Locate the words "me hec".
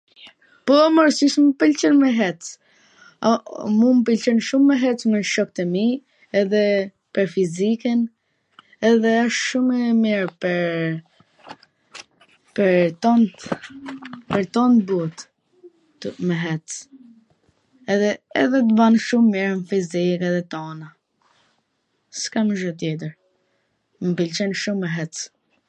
2.03-2.41, 4.69-4.99, 16.29-16.65, 24.85-25.13